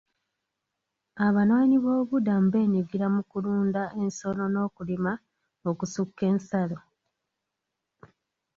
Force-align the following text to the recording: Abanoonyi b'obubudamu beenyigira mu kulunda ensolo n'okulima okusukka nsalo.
Abanoonyi 1.27 1.77
b'obubudamu 1.79 2.47
beenyigira 2.53 3.07
mu 3.15 3.21
kulunda 3.31 3.81
ensolo 4.01 4.43
n'okulima 4.49 5.11
okusukka 5.69 6.25
nsalo. 6.35 6.77